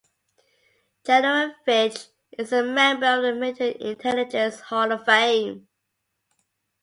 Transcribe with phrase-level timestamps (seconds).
[1.05, 5.67] General Fitch is a member of the Military Intelligence Hall of Fame.